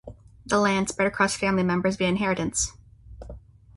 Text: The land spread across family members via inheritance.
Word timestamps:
The 0.47 0.57
land 0.57 0.89
spread 0.89 1.07
across 1.07 1.35
family 1.35 1.61
members 1.61 1.95
via 1.95 2.07
inheritance. 2.07 2.71